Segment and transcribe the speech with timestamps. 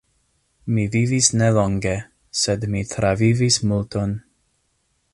[0.77, 1.93] Mi vivis ne longe,
[2.41, 4.21] sed mi travivis multon.